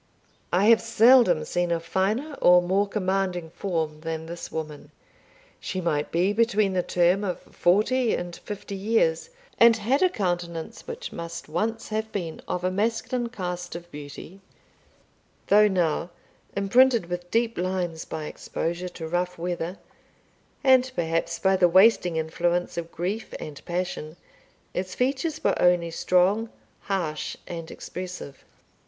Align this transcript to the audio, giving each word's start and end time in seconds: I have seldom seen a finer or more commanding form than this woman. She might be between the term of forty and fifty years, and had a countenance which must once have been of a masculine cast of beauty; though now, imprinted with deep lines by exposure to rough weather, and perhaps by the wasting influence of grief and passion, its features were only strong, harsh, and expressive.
I 0.51 0.65
have 0.65 0.81
seldom 0.81 1.45
seen 1.45 1.69
a 1.69 1.79
finer 1.79 2.33
or 2.41 2.59
more 2.59 2.87
commanding 2.87 3.51
form 3.51 3.99
than 4.01 4.25
this 4.25 4.51
woman. 4.51 4.89
She 5.59 5.79
might 5.79 6.11
be 6.11 6.33
between 6.33 6.73
the 6.73 6.81
term 6.81 7.23
of 7.23 7.39
forty 7.41 8.15
and 8.15 8.35
fifty 8.37 8.73
years, 8.73 9.29
and 9.59 9.77
had 9.77 10.01
a 10.01 10.09
countenance 10.09 10.87
which 10.87 11.11
must 11.11 11.47
once 11.47 11.89
have 11.89 12.11
been 12.11 12.41
of 12.47 12.63
a 12.63 12.71
masculine 12.71 13.29
cast 13.29 13.75
of 13.75 13.91
beauty; 13.91 14.41
though 15.49 15.67
now, 15.67 16.09
imprinted 16.55 17.05
with 17.05 17.29
deep 17.29 17.55
lines 17.55 18.03
by 18.03 18.25
exposure 18.25 18.89
to 18.89 19.07
rough 19.07 19.37
weather, 19.37 19.77
and 20.63 20.91
perhaps 20.95 21.37
by 21.37 21.55
the 21.55 21.69
wasting 21.69 22.15
influence 22.15 22.75
of 22.75 22.91
grief 22.91 23.35
and 23.39 23.63
passion, 23.65 24.17
its 24.73 24.95
features 24.95 25.43
were 25.43 25.61
only 25.61 25.91
strong, 25.91 26.49
harsh, 26.79 27.37
and 27.45 27.69
expressive. 27.69 28.43